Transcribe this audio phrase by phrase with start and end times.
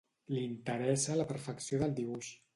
[0.35, 2.33] Li interessa la perfecció del dibuix.